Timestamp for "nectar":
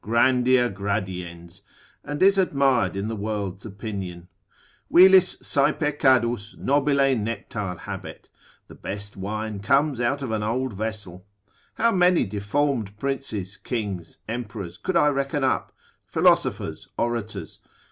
7.15-7.75